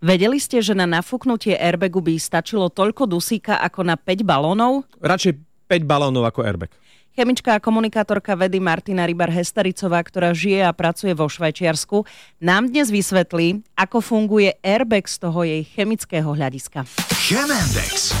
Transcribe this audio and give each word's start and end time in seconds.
Vedeli 0.00 0.40
ste, 0.40 0.64
že 0.64 0.72
na 0.72 0.88
nafúknutie 0.88 1.60
airbagu 1.60 2.00
by 2.00 2.16
stačilo 2.16 2.72
toľko 2.72 3.04
dusíka 3.04 3.60
ako 3.60 3.84
na 3.84 4.00
5 4.00 4.24
balónov? 4.24 4.88
Radšej 4.96 5.36
5 5.68 5.84
balónov 5.84 6.24
ako 6.24 6.40
airbag. 6.40 6.72
Chemička 7.12 7.52
a 7.52 7.60
komunikátorka 7.60 8.32
vedy 8.32 8.64
Martina 8.64 9.04
Rybar-Hestericová, 9.04 10.00
ktorá 10.00 10.32
žije 10.32 10.64
a 10.64 10.72
pracuje 10.72 11.12
vo 11.12 11.28
Švajčiarsku, 11.28 12.08
nám 12.40 12.72
dnes 12.72 12.88
vysvetlí, 12.88 13.60
ako 13.76 14.00
funguje 14.00 14.56
airbag 14.64 15.04
z 15.04 15.20
toho 15.20 15.44
jej 15.44 15.68
chemického 15.68 16.32
hľadiska. 16.32 16.88
Chemendex. 17.20 18.16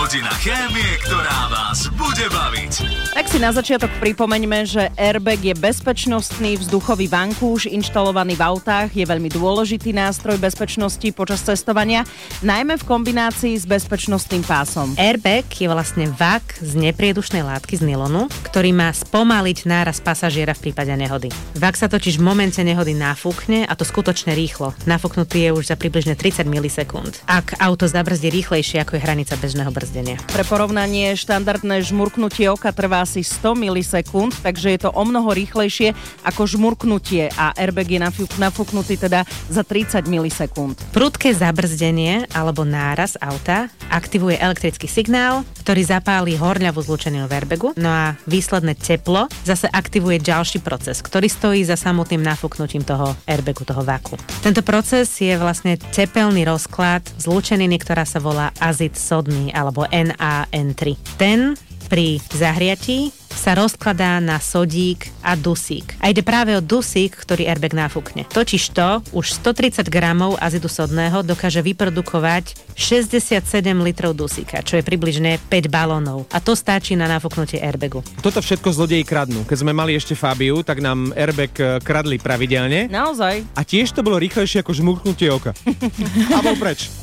Hodina 0.00 0.32
chémie, 0.40 0.96
ktorá 1.04 1.52
vás 1.52 1.92
bude 1.92 2.24
baviť. 2.32 2.72
Tak 3.12 3.26
si 3.28 3.36
na 3.36 3.52
začiatok 3.52 3.92
pripomeňme, 4.00 4.64
že 4.64 4.88
airbag 4.96 5.52
je 5.52 5.52
bezpečnostný 5.52 6.56
vzduchový 6.56 7.04
vankúš 7.04 7.68
inštalovaný 7.68 8.32
v 8.32 8.42
autách, 8.48 8.96
je 8.96 9.04
veľmi 9.04 9.28
dôležitý 9.28 9.92
nástroj 9.92 10.40
bezpečnosti 10.40 11.04
počas 11.12 11.44
cestovania, 11.44 12.08
najmä 12.40 12.80
v 12.80 12.88
kombinácii 12.88 13.52
s 13.60 13.68
bezpečnostným 13.68 14.40
pásom. 14.48 14.96
Airbag 14.96 15.44
je 15.52 15.68
vlastne 15.68 16.08
vak 16.16 16.64
z 16.64 16.80
nepriedušnej 16.80 17.44
látky 17.44 17.76
z 17.76 17.92
nylonu, 17.92 18.32
ktorý 18.48 18.72
má 18.72 18.96
spomaliť 18.96 19.68
náraz 19.68 20.00
pasažiera 20.00 20.56
v 20.56 20.72
prípade 20.72 20.96
nehody. 20.96 21.28
Vak 21.60 21.76
sa 21.76 21.92
totiž 21.92 22.16
v 22.16 22.24
momente 22.24 22.64
nehody 22.64 22.96
nafúkne 22.96 23.68
a 23.68 23.76
to 23.76 23.84
skutočne 23.84 24.32
rýchlo. 24.32 24.72
Nafúknutý 24.88 25.44
je 25.44 25.50
už 25.52 25.68
za 25.68 25.76
približne 25.76 26.16
30 26.16 26.48
milisekúnd. 26.48 27.20
Ak 27.28 27.60
auto 27.60 27.84
zabrzdí 27.84 28.32
rýchlejšie 28.32 28.80
ako 28.80 28.96
je 28.96 29.04
hranica 29.04 29.36
bežného 29.36 29.68
brzdenia. 29.90 30.22
Pre 30.30 30.46
porovnanie 30.46 31.18
štandardné 31.18 31.82
žmurknutie 31.82 32.46
oka 32.46 32.70
trvá 32.70 33.02
asi 33.02 33.26
100 33.26 33.58
milisekúnd, 33.58 34.38
takže 34.38 34.70
je 34.70 34.86
to 34.86 34.94
o 34.94 35.02
mnoho 35.02 35.34
rýchlejšie 35.34 35.98
ako 36.22 36.46
žmurknutie 36.46 37.26
a 37.34 37.50
airbag 37.58 37.90
je 37.90 37.98
nafúk, 37.98 38.30
nafúknutý 38.38 38.94
teda 38.94 39.26
za 39.50 39.66
30 39.66 40.06
milisekúnd. 40.06 40.78
Prudké 40.94 41.34
zabrzdenie 41.34 42.30
alebo 42.30 42.62
náraz 42.62 43.18
auta 43.18 43.66
aktivuje 43.90 44.38
elektrický 44.38 44.86
signál, 44.86 45.42
ktorý 45.66 45.82
zapáli 45.82 46.38
horľavú 46.38 46.78
zlúčeninu 46.86 47.26
v 47.26 47.42
airbagu, 47.42 47.68
no 47.74 47.90
a 47.90 48.14
výsledné 48.30 48.78
teplo 48.78 49.26
zase 49.42 49.66
aktivuje 49.66 50.22
ďalší 50.22 50.62
proces, 50.62 51.02
ktorý 51.02 51.26
stojí 51.26 51.66
za 51.66 51.74
samotným 51.74 52.22
nafúknutím 52.22 52.86
toho 52.86 53.18
airbagu, 53.26 53.66
toho 53.66 53.82
vaku. 53.82 54.14
Tento 54.46 54.62
proces 54.62 55.10
je 55.18 55.34
vlastne 55.34 55.74
tepelný 55.90 56.46
rozklad 56.46 57.02
zlúčeniny, 57.18 57.82
ktorá 57.82 58.06
sa 58.06 58.22
volá 58.22 58.54
azid 58.62 58.94
sodný 58.94 59.50
alebo 59.50 59.79
NaN3. 59.88 60.96
Ten 61.16 61.56
pri 61.90 62.22
zahriatí 62.30 63.10
sa 63.34 63.58
rozkladá 63.58 64.22
na 64.22 64.38
sodík 64.38 65.10
a 65.24 65.34
dusík. 65.34 65.98
A 65.98 66.10
ide 66.10 66.22
práve 66.22 66.54
o 66.54 66.62
dusík, 66.62 67.14
ktorý 67.18 67.46
airbag 67.50 67.74
nafúkne. 67.74 68.26
Totiž 68.28 68.62
to 68.74 69.02
už 69.10 69.32
130 69.42 69.86
gramov 69.90 70.38
azidu 70.38 70.70
sodného 70.70 71.24
dokáže 71.26 71.62
vyprodukovať 71.64 72.54
67 72.76 73.42
litrov 73.80 74.14
dusíka, 74.14 74.62
čo 74.62 74.78
je 74.78 74.86
približne 74.86 75.40
5 75.50 75.66
balónov. 75.66 76.28
A 76.30 76.38
to 76.38 76.54
stačí 76.54 76.94
na 76.94 77.10
nafúknutie 77.10 77.58
airbagu. 77.58 78.04
Toto 78.20 78.38
všetko 78.38 78.70
zlodeji 78.70 79.02
kradnú. 79.02 79.42
Keď 79.46 79.58
sme 79.64 79.72
mali 79.74 79.96
ešte 79.96 80.12
Fabiu, 80.14 80.62
tak 80.62 80.84
nám 80.84 81.10
airbag 81.16 81.52
eh, 81.58 81.66
kradli 81.82 82.20
pravidelne. 82.20 82.86
Naozaj? 82.92 83.56
A 83.56 83.62
tiež 83.66 83.96
to 83.96 84.04
bolo 84.04 84.20
rýchlejšie 84.20 84.62
ako 84.62 84.76
žmurknutie 84.76 85.32
oka. 85.32 85.56
a 86.36 86.38
bol 86.44 86.54
preč. 86.60 86.99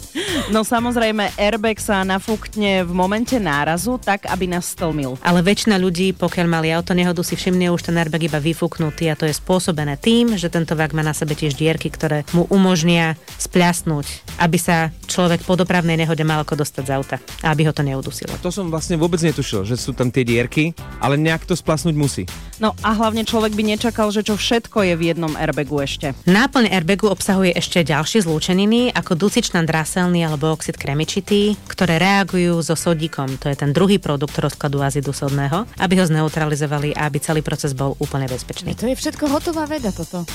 No 0.50 0.64
samozrejme, 0.64 1.36
airbag 1.36 1.78
sa 1.82 2.02
nafúkne 2.02 2.84
v 2.88 2.92
momente 2.92 3.36
nárazu, 3.38 4.00
tak 4.02 4.26
aby 4.30 4.50
nás 4.50 4.74
stlmil. 4.74 5.20
Ale 5.22 5.44
väčšina 5.44 5.78
ľudí, 5.78 6.16
pokiaľ 6.16 6.48
mali 6.48 6.70
auto 6.72 6.96
nehodu, 6.96 7.22
si 7.22 7.38
všimne 7.38 7.70
už 7.74 7.90
ten 7.90 7.96
airbag 7.98 8.32
iba 8.32 8.40
vyfúknutý 8.42 9.12
a 9.12 9.18
to 9.18 9.28
je 9.28 9.36
spôsobené 9.36 10.00
tým, 10.00 10.36
že 10.40 10.50
tento 10.50 10.74
vak 10.74 10.96
má 10.96 11.04
na 11.04 11.14
sebe 11.14 11.36
tiež 11.38 11.58
dierky, 11.58 11.92
ktoré 11.92 12.24
mu 12.34 12.48
umožnia 12.50 13.20
spľasnúť, 13.38 14.38
aby 14.42 14.58
sa 14.58 14.90
človek 15.08 15.48
po 15.48 15.56
dopravnej 15.56 15.96
nehode 15.96 16.22
mal 16.28 16.44
ako 16.44 16.60
dostať 16.60 16.84
z 16.84 16.92
auta 16.92 17.18
a 17.42 17.56
aby 17.56 17.66
ho 17.66 17.74
to 17.74 17.82
neudusilo. 17.82 18.36
To 18.44 18.52
som 18.52 18.68
vlastne 18.68 19.00
vôbec 19.00 19.24
netušil, 19.24 19.64
že 19.64 19.80
sú 19.80 19.96
tam 19.96 20.12
tie 20.12 20.28
dierky, 20.28 20.76
ale 21.00 21.16
nejak 21.16 21.48
to 21.48 21.56
splasnúť 21.56 21.96
musí. 21.96 22.24
No 22.60 22.74
a 22.82 22.94
hlavne 22.98 23.22
človek 23.22 23.54
by 23.54 23.64
nečakal, 23.78 24.10
že 24.10 24.26
čo 24.26 24.34
všetko 24.34 24.82
je 24.82 24.94
v 24.98 25.06
jednom 25.14 25.34
airbagu 25.38 25.78
ešte. 25.80 26.18
Náplň 26.26 26.74
airbagu 26.74 27.08
obsahuje 27.08 27.54
ešte 27.54 27.86
ďalšie 27.86 28.26
zlúčeniny 28.26 28.92
ako 28.92 29.14
dusičná 29.14 29.62
draselný 29.64 30.26
alebo 30.26 30.52
oxid 30.52 30.76
kremičitý, 30.76 31.54
ktoré 31.70 32.02
reagujú 32.02 32.60
so 32.66 32.74
sodíkom, 32.74 33.38
to 33.38 33.54
je 33.54 33.58
ten 33.62 33.72
druhý 33.72 34.02
produkt 34.02 34.36
rozkladu 34.42 34.82
azidu 34.82 35.14
sodného, 35.14 35.70
aby 35.78 36.02
ho 36.02 36.06
zneutralizovali 36.10 36.98
a 36.98 37.06
aby 37.06 37.22
celý 37.22 37.46
proces 37.46 37.78
bol 37.78 37.94
úplne 38.02 38.26
bezpečný. 38.26 38.74
To 38.82 38.90
je 38.90 38.98
všetko 38.98 39.30
hotová 39.30 39.70
veda 39.70 39.94
toto. 39.94 40.26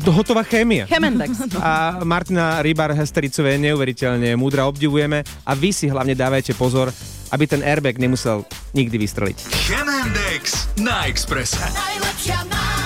To 0.00 0.10
hotová 0.12 0.42
chémia. 0.42 0.88
Chemendex. 0.88 1.44
A 1.60 2.00
Martina 2.02 2.64
Rybar 2.64 2.96
Hestericové 2.96 3.60
neuveriteľne 3.60 4.32
múdra 4.34 4.64
obdivujeme 4.64 5.20
a 5.44 5.52
vy 5.52 5.70
si 5.76 5.92
hlavne 5.92 6.16
dávajte 6.16 6.56
pozor, 6.56 6.88
aby 7.30 7.44
ten 7.44 7.60
airbag 7.60 8.00
nemusel 8.00 8.48
nikdy 8.72 8.96
vystreliť. 8.96 9.38
Chemendex 9.68 10.72
na 10.80 11.04
Expresse. 11.04 11.60
Najlepšia 11.60 12.40
náhoda 12.48 12.79